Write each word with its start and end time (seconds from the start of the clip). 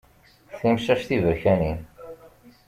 Timcac 0.59 1.01
tiberkanin. 1.07 1.79